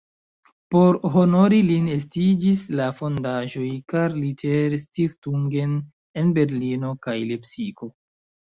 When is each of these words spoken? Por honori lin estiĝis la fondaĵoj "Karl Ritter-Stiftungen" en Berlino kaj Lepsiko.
Por 0.75 0.95
honori 1.15 1.59
lin 1.67 1.89
estiĝis 1.95 2.63
la 2.79 2.87
fondaĵoj 3.03 3.67
"Karl 3.95 4.17
Ritter-Stiftungen" 4.23 5.79
en 6.23 6.35
Berlino 6.41 6.99
kaj 7.07 7.19
Lepsiko. 7.33 7.95